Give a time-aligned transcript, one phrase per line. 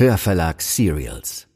[0.00, 1.46] Hörverlag Serials.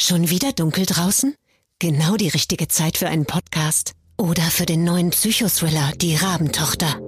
[0.00, 1.36] Schon wieder dunkel draußen?
[1.78, 3.92] Genau die richtige Zeit für einen Podcast.
[4.16, 6.98] Oder für den neuen Psychothriller Die Rabentochter.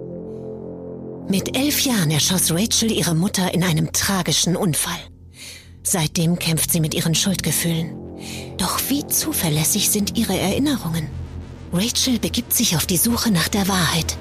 [1.29, 5.01] Mit elf Jahren erschoss Rachel ihre Mutter in einem tragischen Unfall.
[5.83, 7.97] Seitdem kämpft sie mit ihren Schuldgefühlen.
[8.59, 11.09] Doch wie zuverlässig sind ihre Erinnerungen?
[11.73, 14.17] Rachel begibt sich auf die Suche nach der Wahrheit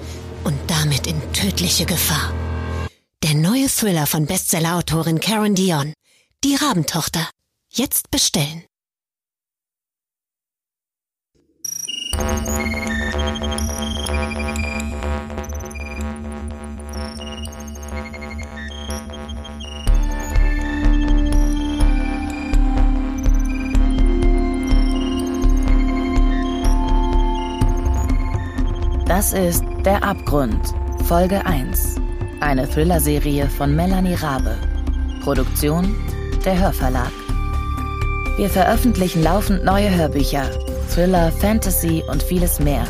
[0.45, 2.33] und damit in tödliche Gefahr.
[3.23, 5.93] Der neue Thriller von Bestsellerautorin Karen Dion,
[6.43, 7.29] Die Rabentochter.
[7.69, 8.63] Jetzt bestellen.
[29.05, 30.73] Das ist Der Abgrund,
[31.07, 32.00] Folge 1.
[32.41, 34.57] Eine Thriller-Serie von Melanie Rabe.
[35.23, 35.95] Produktion
[36.43, 37.11] Der Hörverlag.
[38.35, 40.49] Wir veröffentlichen laufend neue Hörbücher,
[40.91, 42.83] Thriller, Fantasy und vieles mehr.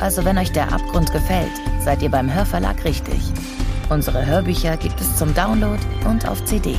[0.00, 1.52] Also wenn euch Der Abgrund gefällt,
[1.84, 3.20] seid ihr beim Hörverlag richtig.
[3.90, 6.74] Unsere Hörbücher gibt es zum Download und auf CD.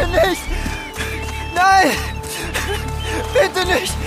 [0.00, 0.42] Bitte nicht!
[1.54, 1.90] Nein!
[3.34, 3.99] Bitte nicht!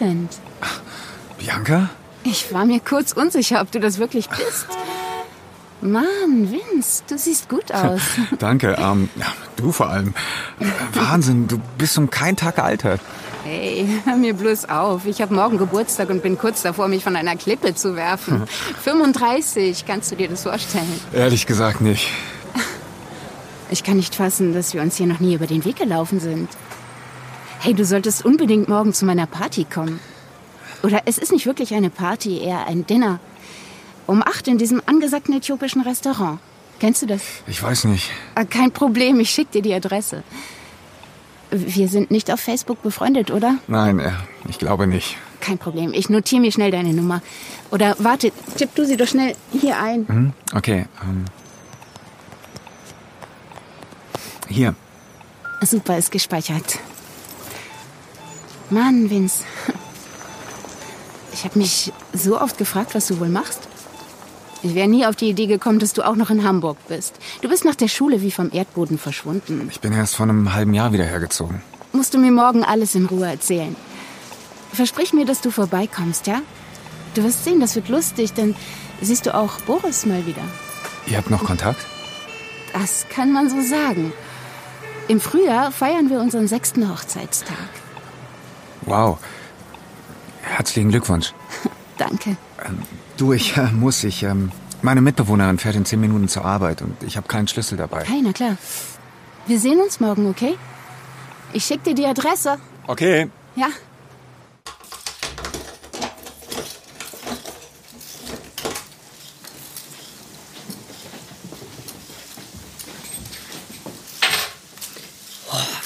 [0.00, 0.38] Vincent.
[1.38, 1.88] Bianca?
[2.24, 4.66] Ich war mir kurz unsicher, ob du das wirklich bist.
[5.80, 8.00] Mann, Vince, du siehst gut aus.
[8.38, 9.08] Danke, ähm,
[9.56, 10.14] du vor allem.
[10.92, 13.00] Wahnsinn, du bist um keinen Tag gealtert.
[13.44, 15.06] Hey, hör mir bloß auf.
[15.06, 18.42] Ich habe morgen Geburtstag und bin kurz davor, mich von einer Klippe zu werfen.
[18.82, 21.00] 35, kannst du dir das vorstellen?
[21.12, 22.10] Ehrlich gesagt nicht.
[23.70, 26.48] Ich kann nicht fassen, dass wir uns hier noch nie über den Weg gelaufen sind.
[27.60, 30.00] Hey, du solltest unbedingt morgen zu meiner Party kommen.
[30.82, 33.18] Oder es ist nicht wirklich eine Party, eher ein Dinner.
[34.06, 36.38] Um acht in diesem angesagten äthiopischen Restaurant.
[36.78, 37.22] Kennst du das?
[37.46, 38.10] Ich weiß nicht.
[38.34, 40.22] Ah, Kein Problem, ich schick dir die Adresse.
[41.50, 43.56] Wir sind nicht auf Facebook befreundet, oder?
[43.66, 44.12] Nein, äh,
[44.48, 45.16] ich glaube nicht.
[45.40, 47.22] Kein Problem, ich notiere mir schnell deine Nummer.
[47.70, 50.06] Oder warte, tipp du sie doch schnell hier ein.
[50.08, 50.32] Hm?
[50.54, 51.24] Okay, ähm.
[54.48, 54.74] Hier.
[55.62, 56.78] Super, ist gespeichert.
[58.70, 59.44] Mann, Vince.
[61.32, 63.60] Ich habe mich so oft gefragt, was du wohl machst.
[64.62, 67.14] Ich wäre nie auf die Idee gekommen, dass du auch noch in Hamburg bist.
[67.42, 69.68] Du bist nach der Schule wie vom Erdboden verschwunden.
[69.70, 71.62] Ich bin erst vor einem halben Jahr wieder hergezogen.
[71.92, 73.76] Musst du mir morgen alles in Ruhe erzählen.
[74.72, 76.40] Versprich mir, dass du vorbeikommst, ja?
[77.14, 78.54] Du wirst sehen, das wird lustig, dann
[79.00, 80.42] siehst du auch Boris mal wieder.
[81.06, 81.86] Ihr habt noch Kontakt?
[82.72, 84.12] Das kann man so sagen.
[85.08, 87.56] Im Frühjahr feiern wir unseren sechsten Hochzeitstag.
[88.86, 89.18] Wow.
[90.42, 91.34] Herzlichen Glückwunsch.
[91.98, 92.36] Danke.
[93.16, 97.02] Du, ich äh, muss, ich, ähm, meine Mitbewohnerin fährt in zehn Minuten zur Arbeit und
[97.02, 98.04] ich habe keinen Schlüssel dabei.
[98.22, 98.56] Na klar.
[99.46, 100.56] Wir sehen uns morgen, okay?
[101.52, 102.58] Ich schick dir die Adresse.
[102.86, 103.28] Okay.
[103.56, 103.68] Ja.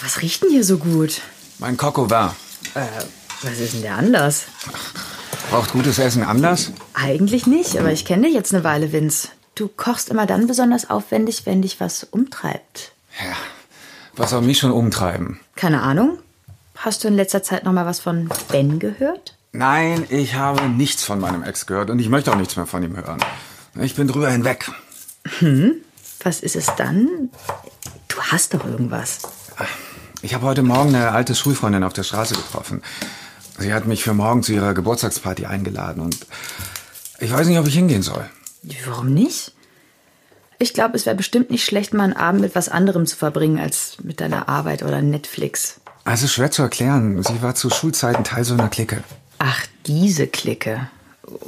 [0.02, 1.20] Was riecht denn hier so gut?
[1.58, 2.34] Mein Coco war.
[2.74, 2.86] Äh,
[3.42, 4.44] was ist denn der Anlass?
[5.50, 6.72] Braucht gutes Essen Anlass?
[6.94, 9.28] Eigentlich nicht, aber ich kenne dich jetzt eine Weile, Vince.
[9.54, 12.92] Du kochst immer dann besonders aufwendig, wenn dich was umtreibt.
[13.18, 13.36] Ja.
[14.16, 15.40] Was soll mich schon umtreiben?
[15.56, 16.18] Keine Ahnung.
[16.76, 19.36] Hast du in letzter Zeit noch mal was von Ben gehört?
[19.52, 22.82] Nein, ich habe nichts von meinem Ex gehört und ich möchte auch nichts mehr von
[22.82, 23.18] ihm hören.
[23.80, 24.70] Ich bin drüber hinweg.
[26.22, 27.30] Was ist es dann?
[28.08, 29.20] Du hast doch irgendwas.
[30.22, 32.82] Ich habe heute Morgen eine alte Schulfreundin auf der Straße getroffen.
[33.58, 36.26] Sie hat mich für morgen zu ihrer Geburtstagsparty eingeladen und
[37.20, 38.28] ich weiß nicht, ob ich hingehen soll.
[38.86, 39.52] Warum nicht?
[40.58, 43.58] Ich glaube, es wäre bestimmt nicht schlecht, mal einen Abend mit was anderem zu verbringen
[43.58, 45.80] als mit deiner Arbeit oder Netflix.
[46.04, 47.22] Es ist schwer zu erklären.
[47.22, 49.02] Sie war zu Schulzeiten Teil so einer Clique.
[49.38, 50.88] Ach, diese Clique.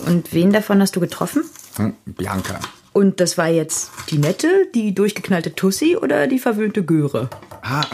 [0.07, 1.45] Und wen davon hast du getroffen?
[1.77, 2.59] Hm, Bianca.
[2.93, 7.31] Und das war jetzt Die nette, die durchgeknallte Tussi oder die verwöhnte Göre?
[7.63, 7.85] Ah,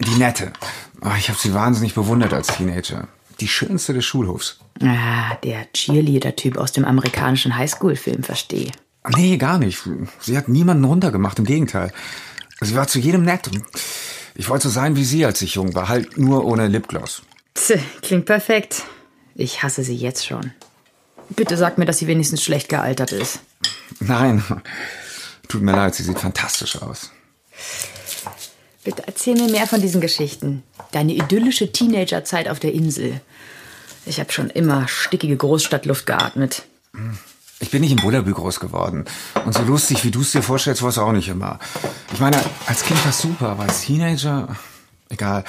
[0.00, 0.52] die Nette.
[1.00, 3.08] Oh, ich habe sie wahnsinnig bewundert als Teenager.
[3.40, 4.58] Die schönste des Schulhofs.
[4.82, 8.72] Ah, der Cheerleader-Typ aus dem amerikanischen Highschool-Film, verstehe.
[9.14, 9.82] Nee, gar nicht.
[10.20, 11.92] Sie hat niemanden runtergemacht, im Gegenteil.
[12.60, 13.50] Sie war zu jedem nett.
[14.34, 17.22] Ich wollte so sein wie sie, als ich jung war, halt nur ohne Lipgloss.
[17.54, 18.84] Tch, klingt perfekt.
[19.34, 20.52] Ich hasse sie jetzt schon.
[21.30, 23.40] Bitte sag mir, dass sie wenigstens schlecht gealtert ist.
[24.00, 24.42] Nein,
[25.48, 27.10] tut mir leid, sie sieht fantastisch aus.
[28.84, 30.62] Bitte erzähl mir mehr von diesen Geschichten.
[30.92, 33.20] Deine idyllische Teenagerzeit auf der Insel.
[34.04, 36.62] Ich habe schon immer stickige Großstadtluft geatmet.
[37.58, 39.06] Ich bin nicht in Bullabü groß geworden.
[39.44, 41.58] Und so lustig, wie du es dir vorstellst, war es auch nicht immer.
[42.12, 44.56] Ich meine, als Kind war es super, aber als Teenager...
[45.08, 45.44] Egal.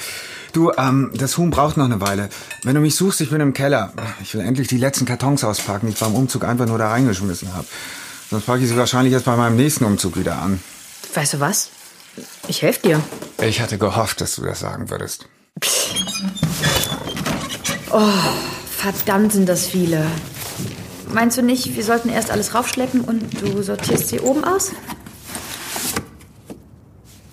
[0.52, 2.28] Du, ähm, das Huhn braucht noch eine Weile.
[2.62, 3.92] Wenn du mich suchst, ich bin im Keller.
[4.22, 7.52] Ich will endlich die letzten Kartons auspacken, die ich beim Umzug einfach nur da reingeschmissen
[7.54, 7.66] habe.
[8.30, 10.60] Sonst packe ich sie wahrscheinlich erst bei meinem nächsten Umzug wieder an.
[11.14, 11.70] Weißt du was?
[12.48, 13.00] Ich helfe dir.
[13.42, 15.26] Ich hatte gehofft, dass du das sagen würdest.
[18.76, 20.06] Verdammt sind das viele.
[21.12, 24.72] Meinst du nicht, wir sollten erst alles raufschleppen und du sortierst sie oben aus?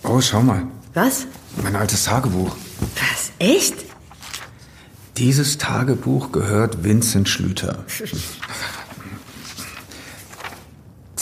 [0.03, 0.63] Oh, schau mal.
[0.93, 1.27] Was?
[1.61, 2.55] Mein altes Tagebuch.
[2.95, 3.31] Was?
[3.39, 3.75] Echt?
[5.17, 7.85] Dieses Tagebuch gehört Vincent Schlüter.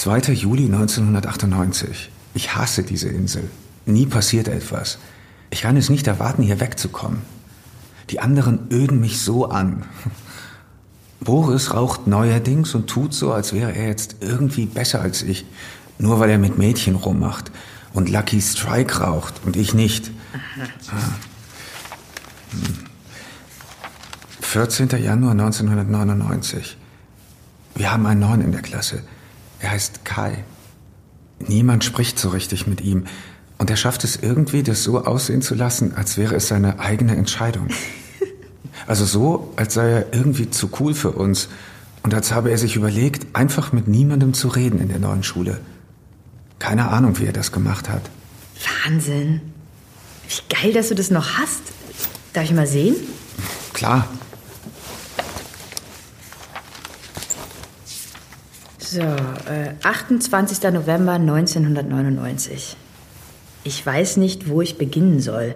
[0.03, 0.33] 2.
[0.33, 2.11] Juli 1998.
[2.33, 3.49] Ich hasse diese Insel.
[3.85, 4.97] Nie passiert etwas.
[5.49, 7.21] Ich kann es nicht erwarten, hier wegzukommen.
[8.09, 9.85] Die anderen öden mich so an.
[11.21, 15.45] Boris raucht neuerdings und tut so, als wäre er jetzt irgendwie besser als ich.
[15.99, 17.49] Nur weil er mit Mädchen rummacht.
[17.93, 20.11] Und Lucky Strike raucht und ich nicht.
[20.89, 21.13] Ah.
[22.51, 22.75] Hm.
[24.41, 24.89] 14.
[25.01, 26.75] Januar 1999.
[27.75, 29.03] Wir haben einen Neuen in der Klasse.
[29.63, 30.43] Er heißt Kai.
[31.39, 33.05] Niemand spricht so richtig mit ihm.
[33.57, 37.15] Und er schafft es irgendwie, das so aussehen zu lassen, als wäre es seine eigene
[37.15, 37.67] Entscheidung.
[38.85, 41.47] Also so, als sei er irgendwie zu cool für uns.
[42.01, 45.61] Und als habe er sich überlegt, einfach mit niemandem zu reden in der neuen Schule.
[46.59, 48.01] Keine Ahnung, wie er das gemacht hat.
[48.83, 49.39] Wahnsinn.
[50.27, 51.61] Wie geil, dass du das noch hast.
[52.33, 52.95] Darf ich mal sehen?
[53.73, 54.09] Klar,
[58.93, 60.71] So, äh, 28.
[60.71, 62.77] November 1999.
[63.63, 65.55] Ich weiß nicht, wo ich beginnen soll.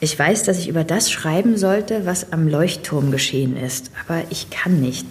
[0.00, 3.92] Ich weiß, dass ich über das schreiben sollte, was am Leuchtturm geschehen ist.
[4.04, 5.06] Aber ich kann nicht.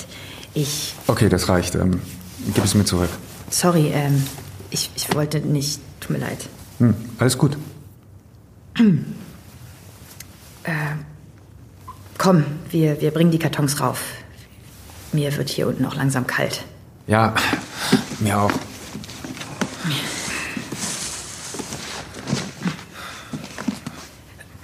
[0.56, 0.94] Ich.
[1.08, 1.76] okay, das reicht.
[1.76, 2.02] Ähm,
[2.54, 3.12] gib es mir zurück.
[3.50, 4.22] Sorry, ähm,
[4.70, 5.80] ich, ich wollte nicht.
[6.02, 6.50] Tut mir leid.
[6.80, 7.58] Hm, alles gut.
[12.18, 14.04] Komm, wir, wir bringen die Kartons rauf.
[15.14, 16.66] Mir wird hier unten auch langsam kalt.
[17.08, 17.34] Ja,
[18.20, 18.52] mir auch.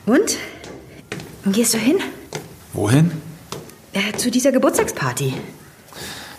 [0.06, 0.38] Und?
[1.46, 1.98] Gehst du hin?
[2.74, 3.12] Wohin?
[3.94, 5.34] Äh, zu dieser Geburtstagsparty.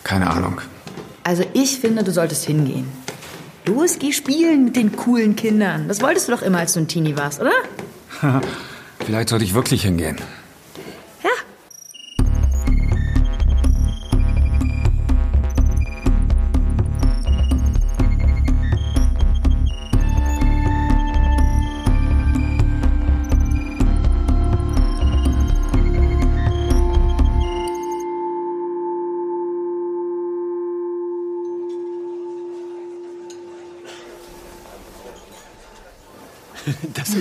[0.02, 0.60] Keine Ahnung.
[1.22, 2.86] Also ich finde, du solltest hingehen.
[3.64, 5.88] Los, geh spielen mit den coolen Kindern.
[5.88, 7.52] Das wolltest du doch immer, als du ein Teenie warst, oder?
[9.06, 10.18] Vielleicht sollte ich wirklich hingehen.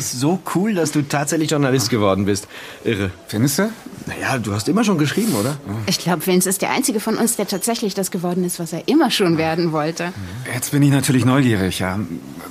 [0.05, 2.47] Ist so cool, dass du tatsächlich Journalist geworden bist.
[2.83, 3.11] Irre.
[3.27, 3.71] Findest du?
[4.05, 5.57] Naja, du hast immer schon geschrieben, oder?
[5.85, 8.87] Ich glaube, Vince ist der einzige von uns, der tatsächlich das geworden ist, was er
[8.87, 10.11] immer schon werden wollte.
[10.53, 11.99] Jetzt bin ich natürlich neugierig, ja.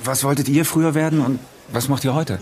[0.03, 1.39] Was wolltet ihr früher werden und
[1.71, 2.39] was macht ihr heute?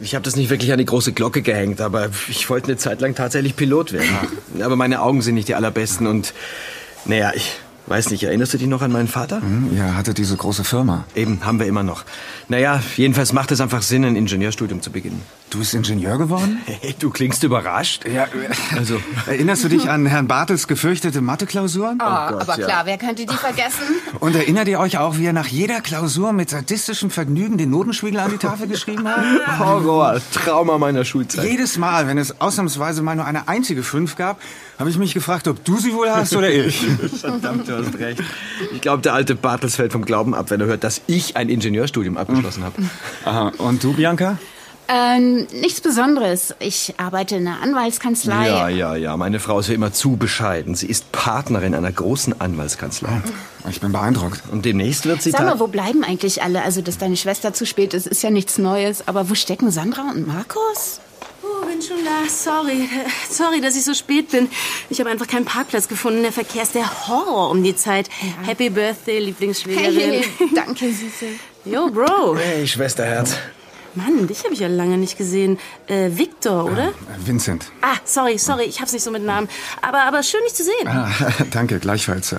[0.00, 3.00] Ich habe das nicht wirklich an die große Glocke gehängt, aber ich wollte eine Zeit
[3.00, 4.16] lang tatsächlich Pilot werden.
[4.62, 6.34] Aber meine Augen sind nicht die allerbesten und
[7.04, 9.40] naja, ich weiß nicht, erinnerst du dich noch an meinen Vater?
[9.40, 11.04] Hm, ihr hattet diese große Firma.
[11.14, 12.04] Eben, haben wir immer noch.
[12.48, 15.22] Naja, jedenfalls macht es einfach Sinn, ein Ingenieurstudium zu beginnen.
[15.50, 16.60] Du bist Ingenieur geworden?
[16.82, 18.06] Hey, du klingst überrascht.
[18.08, 18.26] Ja,
[18.76, 19.00] also.
[19.26, 21.98] Erinnerst du dich an Herrn Bartels gefürchtete Mathe-Klausuren?
[22.00, 22.66] Ah, Gott, aber ja.
[22.66, 23.84] klar, wer könnte die vergessen?
[24.20, 28.18] Und erinnert ihr euch auch, wie er nach jeder Klausur mit sadistischem Vergnügen den Notenspiegel
[28.18, 29.58] an die Tafel geschrieben hat?
[29.58, 31.44] Horror, Trauma meiner Schulzeit.
[31.44, 34.40] Jedes Mal, wenn es ausnahmsweise mal nur eine einzige Fünf gab,
[34.78, 36.84] habe ich mich gefragt, ob du sie wohl hast oder ich.
[37.20, 38.22] Verdammt, du hast recht.
[38.72, 41.48] Ich glaube, der alte Bartels fällt vom Glauben ab, wenn er hört, dass ich ein
[41.48, 42.82] Ingenieurstudium abgeschlossen habe.
[43.24, 43.52] Aha.
[43.58, 44.38] Und du, Bianca?
[44.88, 46.54] Ähm, nichts Besonderes.
[46.58, 48.48] Ich arbeite in einer Anwaltskanzlei.
[48.48, 49.16] Ja, ja, ja.
[49.16, 50.74] Meine Frau ist ja immer zu bescheiden.
[50.74, 53.22] Sie ist Partnerin einer großen Anwaltskanzlei.
[53.70, 54.42] Ich bin beeindruckt.
[54.50, 55.30] Und demnächst wird sie...
[55.30, 56.62] Sag mal, wo bleiben eigentlich alle?
[56.62, 59.06] Also, dass deine Schwester zu spät ist, ist ja nichts Neues.
[59.08, 61.00] Aber wo stecken Sandra und Markus?
[61.82, 62.28] Bin schon da.
[62.28, 62.88] Sorry.
[63.28, 64.48] Sorry, dass ich so spät bin.
[64.90, 66.22] Ich habe einfach keinen Parkplatz gefunden.
[66.22, 68.08] Der Verkehr ist der Horror um die Zeit.
[68.44, 70.22] Happy Birthday, Lieblingsschwägerin.
[70.22, 71.26] Hey, danke, Süße.
[71.64, 72.36] Yo, Bro.
[72.36, 73.36] Hey, Schwesterherz.
[73.94, 75.58] Mann, dich habe ich ja lange nicht gesehen.
[75.86, 76.88] Äh, Victor, oder?
[76.88, 77.66] Äh, Vincent.
[77.82, 78.64] Ah, sorry, sorry.
[78.64, 79.48] Ich hab's nicht so mit Namen.
[79.82, 80.86] Aber, aber schön, dich zu sehen.
[80.86, 81.10] Ah,
[81.50, 82.32] danke, gleichfalls.
[82.32, 82.38] Äh,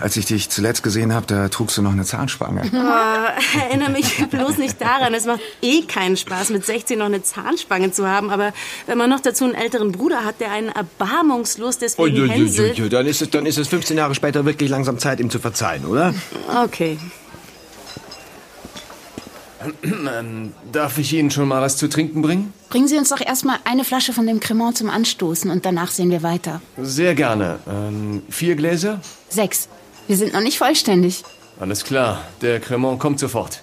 [0.00, 2.70] Als ich dich zuletzt gesehen habe, da trugst du noch eine Zahnspange.
[2.86, 5.12] Oh, erinnere mich bloß nicht daran.
[5.12, 8.30] Es macht eh keinen Spaß, mit 16 noch eine Zahnspange zu haben.
[8.30, 8.52] Aber
[8.86, 12.92] wenn man noch dazu einen älteren Bruder hat, der einen erbarmungslos deswegen hänselt...
[12.92, 15.84] Dann ist, es, dann ist es 15 Jahre später wirklich langsam Zeit, ihm zu verzeihen,
[15.84, 16.14] oder?
[16.64, 16.98] Okay.
[19.82, 22.52] Ähm, darf ich Ihnen schon mal was zu trinken bringen?
[22.68, 26.10] Bringen Sie uns doch erstmal eine Flasche von dem Cremant zum Anstoßen und danach sehen
[26.10, 26.60] wir weiter.
[26.76, 27.58] Sehr gerne.
[27.68, 29.00] Ähm, vier Gläser?
[29.28, 29.68] Sechs.
[30.06, 31.24] Wir sind noch nicht vollständig.
[31.58, 33.62] Alles klar, der Cremant kommt sofort.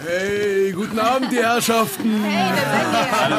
[0.00, 2.22] Hey, guten Abend, die Herrschaften.
[2.24, 3.36] Hallo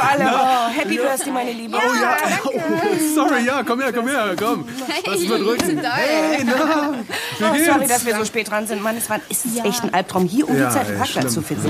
[0.00, 0.24] alle.
[0.34, 1.76] Oh, Happy Birthday, meine Liebe.
[1.76, 4.64] Oh ja, oh, sorry, ja, komm her, komm her, komm.
[5.06, 5.78] Lass uns mal drücken.
[5.84, 6.94] Hey, na,
[7.38, 7.66] wie Oh, geht's?
[7.66, 8.82] sorry, dass wir so spät dran sind.
[8.82, 11.34] Mann, es war es ist echt ein Albtraum, hier um die Zeit einen ey, Parkplatz
[11.34, 11.68] zu finden.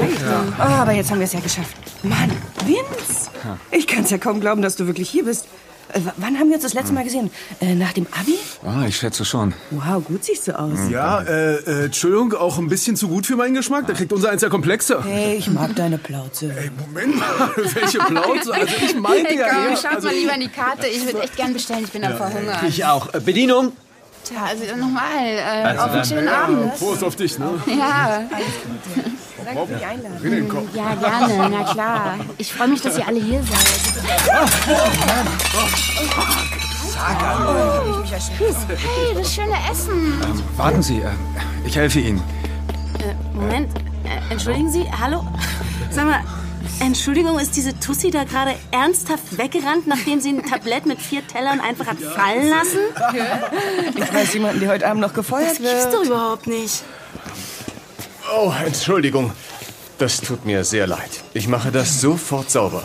[0.59, 1.75] Oh, aber jetzt haben wir es ja geschafft.
[2.04, 2.30] Mann,
[2.64, 3.30] Vince!
[3.73, 5.49] Ich kann es ja kaum glauben, dass du wirklich hier bist.
[5.93, 7.31] Äh, wann haben wir uns das letzte Mal gesehen?
[7.61, 8.37] Äh, nach dem Abi?
[8.67, 9.53] Ah, ich schätze schon.
[9.71, 10.79] Wow, gut siehst du aus.
[10.91, 13.87] Ja, äh, äh, Entschuldigung, auch ein bisschen zu gut für meinen Geschmack.
[13.87, 15.03] Da kriegt unser eins ja Komplexe.
[15.05, 16.53] Hey, ich mag deine Plauze.
[16.57, 18.55] Ey, Moment mal, welche Plauze?
[18.55, 19.76] Also ich meinte Hey, ja komm, eher...
[19.76, 20.87] schaut Also, mal lieber in die Karte.
[20.87, 21.85] Ich würde echt gern bestellen.
[21.85, 22.67] Ich bin am Verhungern.
[22.69, 23.12] Ich auch.
[23.14, 23.73] Äh, Bedienung?
[24.25, 25.03] Tja, also nochmal.
[25.19, 26.75] Äh, auf einen schönen Abend.
[26.76, 27.50] Prost auf dich, ne?
[27.67, 28.23] Ja,
[29.45, 30.67] Danke für die Einladung.
[30.75, 31.49] Ja, gerne.
[31.51, 32.19] Na klar.
[32.39, 34.05] Ich freue mich, dass ihr alle hier seid.
[37.87, 40.19] Hey, das schöne Essen.
[40.57, 41.11] Warten Sie, äh,
[41.67, 42.23] ich helfe Ihnen.
[43.35, 43.69] Moment,
[44.05, 45.27] äh, entschuldigen Sie, hallo?
[45.91, 46.21] Sag mal,
[46.81, 51.61] Entschuldigung, ist diese Tussi da gerade ernsthaft weggerannt, nachdem sie ein Tablett mit vier Tellern
[51.61, 52.79] einfach hat fallen lassen?
[53.97, 55.95] Ich weiß jemanden, der heute Abend noch gefeuert Das gibt's wird.
[55.95, 56.83] doch überhaupt nicht.
[58.37, 59.33] Oh, Entschuldigung.
[59.99, 61.23] Das tut mir sehr leid.
[61.35, 62.83] Ich mache das sofort sauber.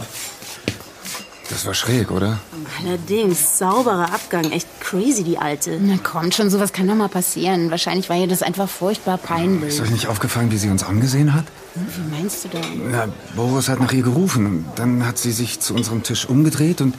[1.50, 2.39] Das war schräg, oder?
[2.79, 4.51] Allerdings, sauberer Abgang.
[4.51, 5.79] Echt crazy, die Alte.
[5.82, 7.72] Na komm schon, sowas kann doch mal passieren.
[7.72, 9.70] Wahrscheinlich war ihr das einfach furchtbar peinlich.
[9.70, 11.46] Ist euch nicht aufgefallen, wie sie uns angesehen hat?
[11.74, 12.91] Wie meinst du denn?
[12.91, 14.46] Na, Boris hat nach ihr gerufen.
[14.46, 16.94] Und dann hat sie sich zu unserem Tisch umgedreht und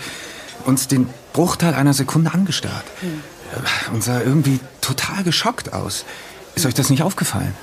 [0.65, 2.85] uns den Bruchteil einer Sekunde angestarrt.
[3.93, 6.05] Und sah irgendwie total geschockt aus.
[6.57, 7.55] Ist euch das nicht aufgefallen?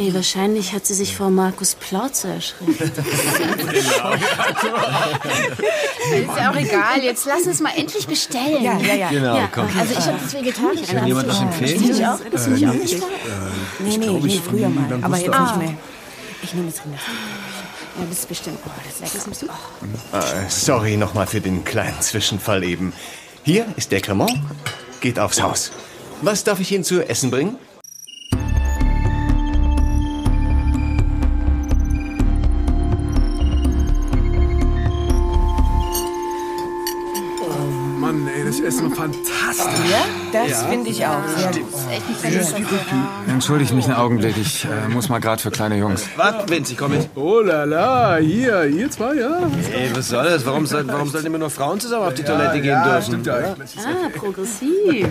[0.00, 2.80] Ey, wahrscheinlich hat sie sich vor Markus Plauze erschreckt.
[2.96, 3.90] Ist
[6.38, 7.02] ja auch egal.
[7.02, 8.62] Jetzt lass uns mal endlich bestellen.
[8.62, 9.08] Ja, ja, ja.
[9.10, 9.66] Genau, Ja, komm.
[9.78, 10.88] Also ich habe das vegetarisch.
[10.90, 11.90] Kann jemand was empfehlen?
[11.90, 12.18] Ich auch.
[12.30, 12.96] Das finde ich auch nicht
[13.80, 14.98] Nee, nee, nee, früher mal.
[15.02, 15.42] Aber jetzt Ah.
[15.42, 15.74] nicht mehr.
[16.44, 16.96] Ich nehme jetzt Rinder.
[16.96, 18.58] Ja, das ist bestimmt.
[18.64, 19.54] Oh, das ist lecker.
[20.14, 22.94] Äh, sorry nochmal für den kleinen Zwischenfall eben.
[23.44, 24.32] Hier ist der Cremant.
[25.02, 25.72] Geht aufs Haus.
[26.22, 27.58] Was darf ich Ihnen zu essen bringen?
[38.70, 39.90] Essen war fantastisch.
[39.90, 41.22] Ja, das finde ich auch.
[41.36, 42.68] Sehr gut.
[43.28, 46.04] Entschuldigt mich einen Augenblick, ich äh, muss mal gerade für kleine Jungs.
[46.16, 47.08] Warte, Vince, ich komm mit.
[47.14, 49.50] Oh la la, hier, ihr zwei, ja?
[49.72, 50.44] Ey, was soll das?
[50.46, 53.02] Warum, soll, warum sollten immer nur Frauen zusammen auf die Toilette gehen ja, dürfen?
[53.02, 53.34] stimmt ja.
[53.34, 55.08] Ah, progressiv.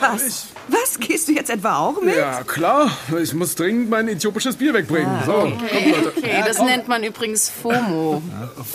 [0.00, 0.46] Was?
[0.68, 0.98] Was?
[0.98, 2.16] Gehst du jetzt etwa auch mit?
[2.16, 2.90] Ja, klar.
[3.22, 5.10] Ich muss dringend mein äthiopisches Bier wegbringen.
[5.26, 6.12] So, kommt, Leute.
[6.16, 8.22] Okay, das nennt man übrigens FOMO.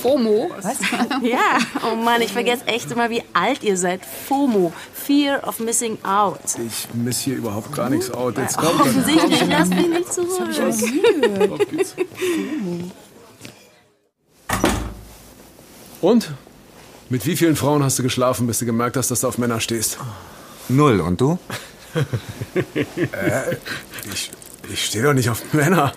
[0.02, 0.52] FOMO?
[0.62, 0.78] Was?
[1.22, 1.58] Ja,
[1.90, 4.02] oh Mann, ich vergesse echt immer, wie alt ihr seid.
[4.28, 6.40] FOMO, Fear of Missing Out.
[6.66, 8.38] Ich miss hier überhaupt gar nichts out.
[8.38, 11.52] Jetzt kommt Offensichtlich, lasst mich nicht zurück.
[11.52, 11.96] Auf geht's.
[16.02, 16.32] Und?
[17.10, 19.60] Mit wie vielen Frauen hast du geschlafen, bis du gemerkt hast, dass du auf Männer
[19.60, 19.98] stehst?
[20.70, 21.40] Null, und du?
[24.14, 24.32] Ich,
[24.72, 25.92] ich stehe doch nicht auf Männer.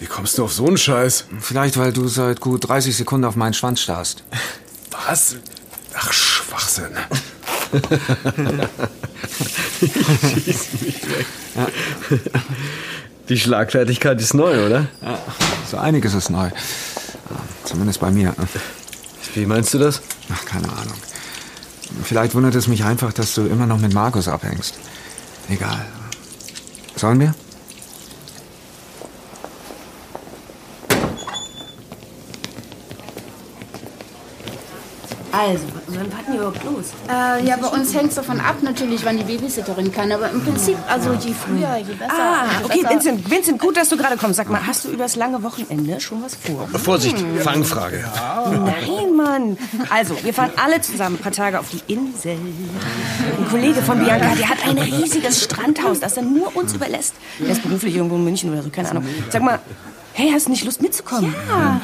[0.00, 1.26] Wie kommst du auf so einen Scheiß?
[1.40, 4.24] Vielleicht, weil du seit gut 30 Sekunden auf meinen Schwanz starrst.
[4.90, 5.36] Was?
[5.94, 6.90] Ach, Schwachsinn.
[13.28, 14.88] Die Schlagfertigkeit ist neu, oder?
[15.70, 16.50] So einiges ist neu.
[17.64, 18.34] Zumindest bei mir.
[19.34, 20.02] Wie meinst du das?
[20.32, 20.96] Ach, keine Ahnung.
[22.04, 24.74] Vielleicht wundert es mich einfach, dass du immer noch mit Markus abhängst.
[25.48, 25.86] Egal.
[26.96, 27.34] Sollen wir?
[35.32, 35.64] Also,
[36.42, 36.86] überhaupt los?
[37.08, 40.10] Äh, ja, bei uns hängt es davon ab natürlich, wann die Babysitterin kann.
[40.12, 42.12] Aber im Prinzip, also je früher, je besser.
[42.12, 42.90] Ah, je okay, besser.
[42.90, 44.36] Vincent, Vincent, gut, dass du gerade kommst.
[44.36, 46.68] Sag mal, hast du übers lange Wochenende schon was vor?
[46.78, 48.04] Vorsicht, Fangfrage.
[48.50, 49.58] Nein, Mann.
[49.90, 52.32] Also, wir fahren alle zusammen ein paar Tage auf die Insel.
[52.32, 57.14] Ein Kollege von Bianca, der hat ein riesiges Strandhaus, das er nur uns überlässt.
[57.38, 59.04] Der ist beruflich irgendwo in München oder so, keine Ahnung.
[59.30, 59.58] Sag mal,
[60.12, 61.34] hey, hast du nicht Lust mitzukommen?
[61.48, 61.80] Ja.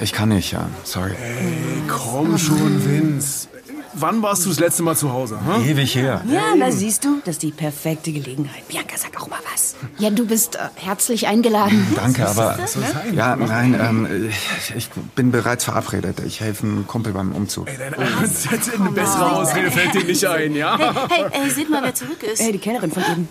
[0.00, 0.68] Ich kann nicht, ja.
[0.84, 1.12] Sorry.
[1.12, 3.48] Ey, komm schon, Vince.
[3.96, 5.38] Wann warst du das letzte Mal zu Hause?
[5.38, 5.64] Hm?
[5.64, 6.20] Ewig her.
[6.28, 8.66] Ja, da siehst du, das ist die perfekte Gelegenheit.
[8.66, 9.76] Bianca, sag auch mal was.
[9.98, 11.86] Ja, du bist äh, herzlich eingeladen.
[11.94, 12.58] Danke, aber.
[12.66, 13.14] Soll sein?
[13.14, 16.20] Ja, nein, ähm, ich, ich bin bereits verabredet.
[16.26, 17.68] Ich helfe einem Kumpel beim Umzug.
[17.68, 20.76] Ey, dein Ernst, jetzt eine bessere Ausrede fällt dir nicht ein, ja?
[21.08, 22.42] Hey, hey, seht mal, wer zurück ist.
[22.42, 23.28] Hey, die Kellnerin von eben.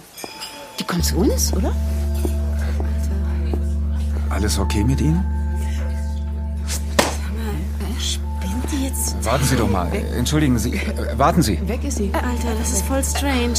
[0.80, 1.76] Die kommt zu uns, oder?
[4.30, 5.43] Alles okay mit Ihnen?
[8.94, 9.26] Jetzt?
[9.26, 9.88] Warten Sie doch mal.
[10.18, 10.74] Entschuldigen Sie.
[10.76, 11.60] Äh, warten Sie.
[11.68, 12.12] Weg ist sie.
[12.14, 13.54] Alter, das ist voll strange.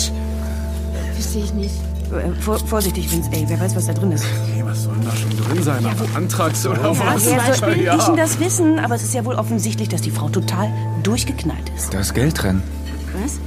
[1.14, 1.75] Verstehe ich nicht.
[2.12, 3.29] Äh, vor, vorsichtig, Vince.
[3.33, 4.25] Ey, wer weiß, was da drin ist.
[4.55, 5.85] Hey, was soll denn da schon drin sein?
[5.87, 7.26] Ein Antrags oder Ja, was?
[7.26, 7.97] wer soll Ja.
[7.97, 8.79] ich denn das wissen?
[8.79, 10.71] Aber es ist ja wohl offensichtlich, dass die Frau total
[11.03, 11.93] durchgeknallt ist.
[11.93, 12.62] Da ist Geld drin.
[13.23, 13.38] Was?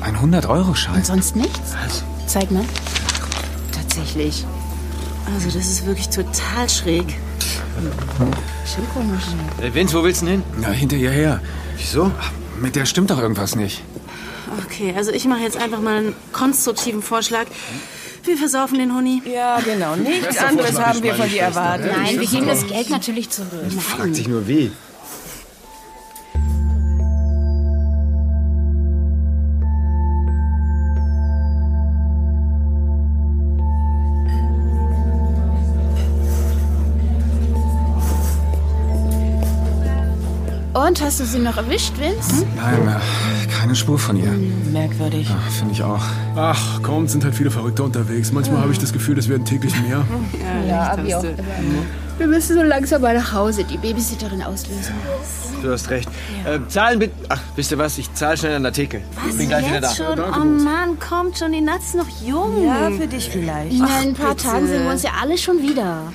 [0.00, 0.96] Ein 100-Euro-Schein.
[0.96, 1.74] Und sonst nichts?
[2.26, 2.64] Zeig mal.
[3.72, 4.46] Tatsächlich.
[5.34, 7.18] Also, das ist wirklich total schräg.
[8.64, 9.24] Schon komisch.
[9.60, 10.44] Hey, Vince, wo willst du denn hin?
[10.60, 11.40] Na, hinter ihr her.
[11.76, 12.10] Wieso?
[12.60, 13.82] Mit der stimmt doch irgendwas nicht.
[14.64, 17.46] Okay, also ich mache jetzt einfach mal einen konstruktiven Vorschlag.
[18.24, 19.22] Wir versaufen den Huni.
[19.26, 19.96] Ja, genau.
[19.96, 21.92] Nichts anderes haben wir von dir erwartet.
[21.94, 23.50] Nein, wir geben das Geld natürlich zurück.
[23.80, 24.70] Fragt sich nur wie.
[40.94, 42.46] Und hast du sie noch erwischt, Vince?
[42.54, 44.30] Nein, äh, keine Spur von ihr.
[44.70, 45.26] Merkwürdig.
[45.58, 46.04] Finde ich auch.
[46.36, 48.30] Ach, komm, es sind halt viele Verrückte unterwegs.
[48.30, 50.04] Manchmal habe ich das Gefühl, es werden täglich mehr.
[50.68, 51.34] Ja, wie auch immer.
[52.16, 54.94] Wir müssen so langsam mal nach Hause die Babysitterin auslösen.
[55.64, 56.08] Du hast recht.
[56.44, 57.14] Äh, zahlen bitte.
[57.28, 57.98] Ach, wisst ihr was?
[57.98, 59.00] Ich zahle schnell an der Theke.
[59.26, 59.88] Was, Bin gleich wieder da.
[59.88, 60.20] jetzt schon?
[60.20, 62.64] Oh Mann, kommt schon, die Nuts sind noch jung.
[62.64, 63.72] Ja, für dich vielleicht.
[63.72, 64.44] In ein paar bitte.
[64.44, 66.12] Tagen sehen wir uns ja alle schon wieder.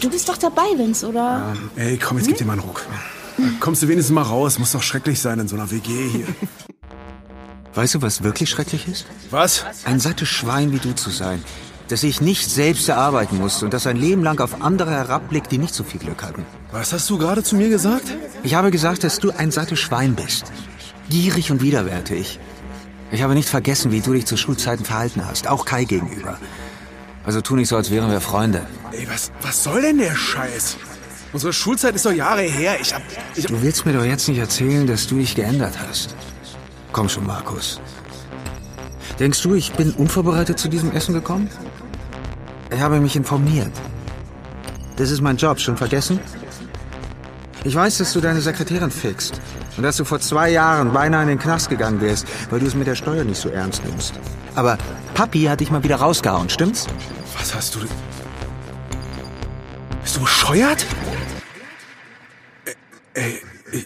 [0.00, 1.54] Du bist doch dabei, Vince, oder?
[1.76, 2.80] Ey, komm, jetzt gib dir mal einen Ruck.
[3.60, 4.58] Kommst du wenigstens mal raus?
[4.58, 6.26] Muss doch schrecklich sein in so einer WG hier.
[7.74, 9.06] Weißt du, was wirklich schrecklich ist?
[9.30, 9.64] Was?
[9.84, 11.42] Ein sattes Schwein wie du zu sein.
[11.88, 15.58] Das sich nicht selbst erarbeiten musste und das sein Leben lang auf andere herabblickt, die
[15.58, 16.46] nicht so viel Glück hatten.
[16.72, 18.04] Was hast du gerade zu mir gesagt?
[18.42, 20.44] Ich habe gesagt, dass du ein sattes Schwein bist.
[21.10, 22.38] Gierig und widerwärtig.
[23.10, 26.38] Ich habe nicht vergessen, wie du dich zu Schulzeiten verhalten hast, auch Kai gegenüber.
[27.24, 28.66] Also tu nicht so, als wären wir Freunde.
[28.92, 30.76] Ey, was, was soll denn der Scheiß?
[31.34, 32.76] Unsere Schulzeit ist doch Jahre her.
[32.80, 33.02] Ich hab...
[33.34, 36.14] Ich hab Du willst mir doch jetzt nicht erzählen, dass du dich geändert hast.
[36.92, 37.80] Komm schon, Markus.
[39.18, 41.50] Denkst du, ich bin unvorbereitet zu diesem Essen gekommen?
[42.72, 43.72] Ich habe mich informiert.
[44.94, 46.20] Das ist mein Job, schon vergessen?
[47.64, 49.40] Ich weiß, dass du deine Sekretärin fixst.
[49.76, 52.76] Und dass du vor zwei Jahren beinahe in den Knast gegangen wärst, weil du es
[52.76, 54.14] mit der Steuer nicht so ernst nimmst.
[54.54, 54.78] Aber
[55.14, 56.86] Papi hat dich mal wieder rausgehauen, stimmt's?
[57.36, 57.80] was hast du...
[60.14, 60.86] Bist du bescheuert?
[63.14, 63.40] Ey,
[63.72, 63.84] ich,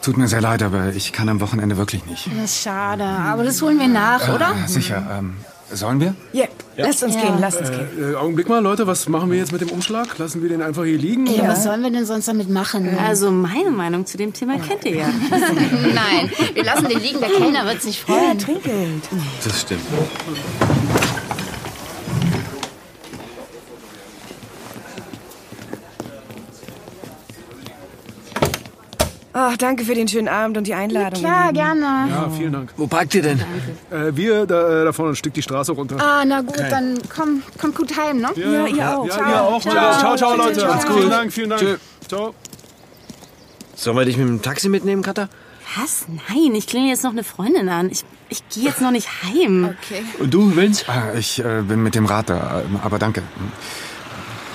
[0.00, 2.26] Tut mir sehr leid, aber ich kann am Wochenende wirklich nicht.
[2.28, 4.54] Das ist schade, aber das holen wir nach, oder?
[4.54, 5.06] Ah, sicher.
[5.18, 5.36] Ähm,
[5.70, 6.14] sollen wir?
[6.32, 6.46] Ja,
[6.78, 7.20] lasst uns Ja.
[7.20, 8.12] gehen, lasst uns gehen.
[8.14, 10.16] äh, Augenblick mal, Leute, was machen wir jetzt mit dem Umschlag?
[10.16, 11.26] Lassen wir den einfach hier liegen?
[11.26, 12.96] Ja, was sollen wir denn sonst damit machen?
[12.98, 15.08] Also meine Meinung zu dem Thema kennt ihr ja.
[15.30, 18.38] Nein, wir lassen den liegen, der Kellner wird sich freuen.
[18.38, 19.02] Trinkgeld.
[19.44, 19.82] Das stimmt.
[29.38, 31.20] Ach, danke für den schönen Abend und die Einladung.
[31.20, 31.84] Klar, gerne.
[32.08, 32.72] Ja, vielen Dank.
[32.78, 33.38] Wo parkt ihr denn?
[33.90, 35.98] Äh, wir, da, äh, da vorne ein Stück die Straße runter.
[36.00, 38.30] Ah, na gut, dann komm, komm gut heim, ne?
[38.34, 39.06] Ja, ihr auch.
[39.06, 39.60] Ja, ihr auch.
[39.60, 40.60] Ciao, ciao, ciao Leute.
[40.60, 40.78] Ciao.
[40.96, 41.60] Vielen Dank, vielen Dank.
[41.60, 41.76] Tschö.
[42.08, 42.34] Ciao.
[43.74, 45.28] Sollen wir dich mit dem Taxi mitnehmen, Katha?
[45.78, 46.06] Was?
[46.08, 47.90] Nein, ich klinge jetzt noch eine Freundin an.
[47.90, 49.74] Ich, ich gehe jetzt noch nicht heim.
[49.82, 50.02] Okay.
[50.18, 50.84] Und du, Vince?
[50.88, 53.22] Ah, Ich äh, bin mit dem Rad da, aber danke.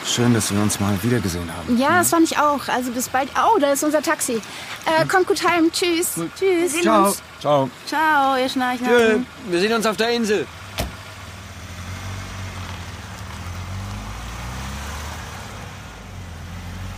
[0.06, 1.78] Schön, dass wir uns mal wiedergesehen haben.
[1.78, 2.68] Ja, das fand ich auch.
[2.68, 3.30] Also bis bald.
[3.36, 4.42] Oh, da ist unser Taxi.
[4.86, 5.72] Äh, kommt gut heim.
[5.72, 6.16] Tschüss.
[6.16, 6.40] Tschüss.
[6.40, 7.22] Wir sehen uns.
[7.40, 7.70] Ciao.
[7.86, 8.54] Ciao, ihr Tschö.
[8.54, 9.26] Schnarchnacken.
[9.50, 10.48] Wir sehen uns auf der Insel.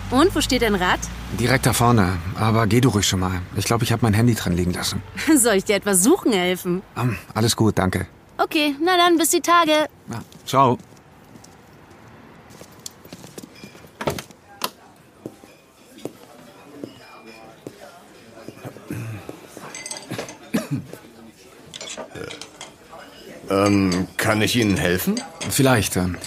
[0.09, 0.99] Und, wo steht dein Rad?
[1.39, 2.17] Direkt da vorne.
[2.39, 3.41] Aber geh du ruhig schon mal.
[3.57, 5.01] Ich glaube, ich habe mein Handy dran liegen lassen.
[5.35, 6.83] Soll ich dir etwas suchen helfen?
[6.95, 8.05] Ähm, alles gut, danke.
[8.37, 9.87] Okay, na dann, bis die Tage.
[10.11, 10.77] Ja, ciao.
[23.53, 25.19] Ähm, kann ich Ihnen helfen?
[25.49, 25.95] Vielleicht.
[25.97, 26.17] ähm,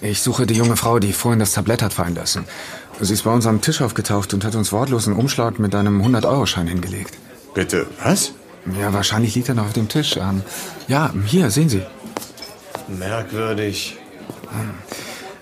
[0.00, 2.44] Ich suche die junge Frau, die vorhin das Tablett hat fallen lassen.
[3.00, 6.00] Sie ist bei uns am Tisch aufgetaucht und hat uns wortlos einen Umschlag mit einem
[6.02, 7.14] 100-Euro-Schein hingelegt.
[7.54, 8.32] Bitte, was?
[8.80, 10.16] Ja, wahrscheinlich liegt er noch auf dem Tisch.
[10.16, 10.42] Ähm,
[10.88, 11.82] ja, hier, sehen Sie.
[12.88, 13.96] Merkwürdig.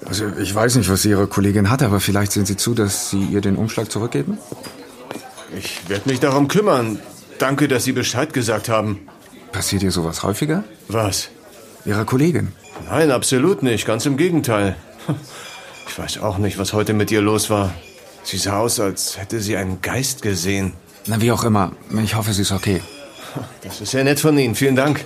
[0.05, 3.23] Also, ich weiß nicht, was Ihre Kollegin hat, aber vielleicht sehen Sie zu, dass Sie
[3.25, 4.39] ihr den Umschlag zurückgeben?
[5.57, 6.99] Ich werde mich darum kümmern.
[7.39, 9.01] Danke, dass Sie Bescheid gesagt haben.
[9.53, 10.65] Passiert ihr sowas häufiger?
[10.89, 11.29] Was?
[11.85, 12.53] Ihrer Kollegin?
[12.89, 13.87] Nein, absolut nicht.
[13.87, 14.77] Ganz im Gegenteil.
[15.89, 17.75] Ich weiß auch nicht, was heute mit ihr los war.
[18.23, 20.73] Sie sah aus, als hätte sie einen Geist gesehen.
[21.07, 21.73] Na, wie auch immer.
[22.03, 22.81] Ich hoffe, sie ist okay.
[23.63, 24.55] Das ist sehr nett von Ihnen.
[24.55, 25.05] Vielen Dank.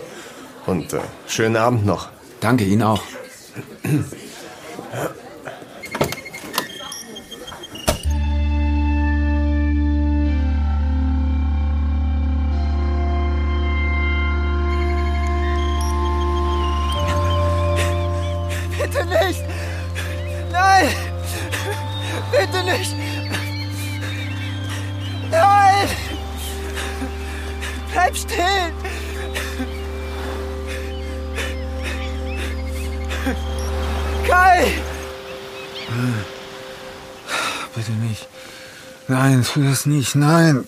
[0.65, 2.09] Und äh, schönen Abend noch.
[2.41, 3.03] Danke, Ihnen auch.
[28.17, 28.73] Bleib stehen!
[34.27, 34.67] Kai!
[37.75, 38.29] Bitte nicht.
[39.09, 40.15] Nein, tu das nicht.
[40.15, 40.67] Nein.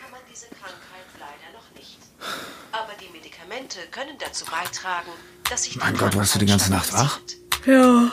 [0.00, 1.98] kann man diese Krankheit leider noch nicht.
[2.72, 5.10] Aber die Medikamente können dazu beitragen,
[5.48, 7.20] dass sich die Mein Gott, warst du die ganze Nacht wach?
[7.66, 8.12] Ja.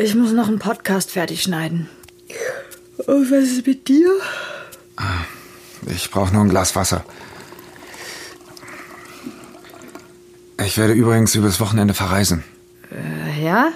[0.00, 1.88] Ich muss noch einen Podcast fertig schneiden.
[3.06, 4.10] Und was ist mit dir?
[5.86, 7.04] Ich brauche nur ein Glas Wasser.
[10.64, 12.44] Ich werde übrigens übers Wochenende verreisen.
[12.92, 13.72] Äh, ja?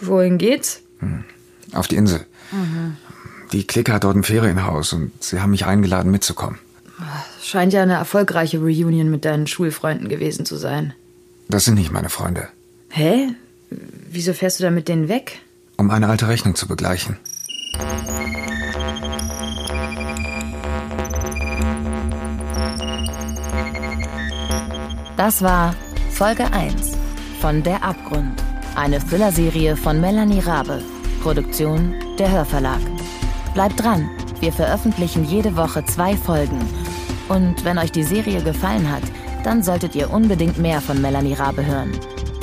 [0.00, 0.82] Wohin geht's?
[1.72, 2.26] Auf die Insel.
[2.50, 2.96] Mhm.
[3.52, 6.58] Die Clique hat dort ein Ferienhaus und sie haben mich eingeladen mitzukommen.
[7.42, 10.94] Scheint ja eine erfolgreiche Reunion mit deinen Schulfreunden gewesen zu sein.
[11.48, 12.48] Das sind nicht meine Freunde.
[12.90, 13.28] Hä?
[14.10, 15.40] Wieso fährst du da mit denen weg?
[15.76, 17.16] Um eine alte Rechnung zu begleichen.
[25.16, 25.74] Das war
[26.10, 26.92] Folge 1
[27.40, 28.42] von Der Abgrund.
[28.74, 30.82] Eine Thriller-Serie von Melanie Rabe.
[31.22, 32.80] Produktion der Hörverlag.
[33.54, 34.08] Bleibt dran,
[34.40, 36.60] wir veröffentlichen jede Woche zwei Folgen.
[37.28, 39.02] Und wenn euch die Serie gefallen hat,
[39.46, 41.92] dann solltet ihr unbedingt mehr von Melanie Rabe hören.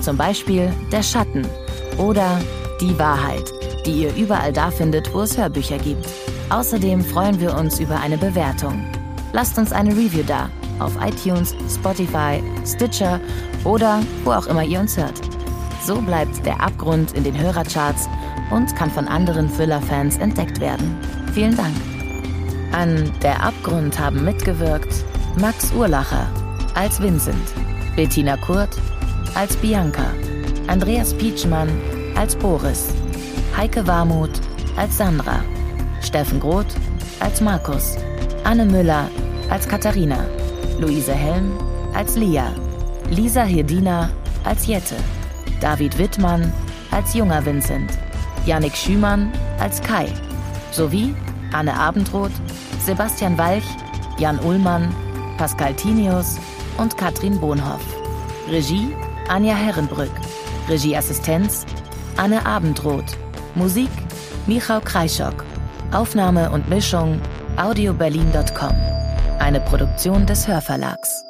[0.01, 1.45] Zum Beispiel Der Schatten
[1.97, 2.39] oder
[2.79, 3.43] Die Wahrheit,
[3.85, 6.07] die ihr überall da findet, wo es Hörbücher gibt.
[6.49, 8.85] Außerdem freuen wir uns über eine Bewertung.
[9.33, 13.19] Lasst uns eine Review da auf iTunes, Spotify, Stitcher
[13.65, 15.19] oder wo auch immer ihr uns hört.
[15.85, 18.07] So bleibt der Abgrund in den Hörercharts
[18.49, 20.97] und kann von anderen Thriller-Fans entdeckt werden.
[21.33, 21.75] Vielen Dank.
[22.71, 25.03] An Der Abgrund haben mitgewirkt
[25.37, 26.27] Max Urlacher
[26.75, 27.53] als Vincent,
[27.95, 28.77] Bettina Kurt
[29.35, 30.05] als Bianca,
[30.67, 31.69] Andreas Pietschmann
[32.15, 32.89] als Boris,
[33.55, 34.41] Heike Warmuth
[34.75, 35.43] als Sandra,
[36.01, 36.75] Steffen Groth
[37.19, 37.97] als Markus,
[38.43, 39.09] Anne Müller
[39.49, 40.25] als Katharina,
[40.79, 41.51] Luise Helm
[41.93, 42.51] als Lia,
[43.09, 44.09] Lisa Hirdina
[44.43, 44.95] als Jette,
[45.61, 46.51] David Wittmann
[46.91, 47.91] als junger Vincent,
[48.45, 50.07] Yannick Schümann als Kai,
[50.71, 51.15] sowie
[51.53, 52.31] Anne Abendroth,
[52.83, 53.65] Sebastian Walch,
[54.17, 54.93] Jan Ullmann,
[55.37, 56.37] Pascal Tinius
[56.77, 57.85] und Katrin Bohnhoff.
[58.49, 58.95] Regie
[59.29, 60.11] Anja Herrenbrück.
[60.69, 61.65] Regieassistenz
[62.17, 63.17] Anne Abendroth.
[63.55, 63.91] Musik
[64.47, 65.43] Michał Kreischock.
[65.91, 67.21] Aufnahme und Mischung
[67.57, 68.75] audioberlin.com.
[69.39, 71.23] Eine Produktion des Hörverlags.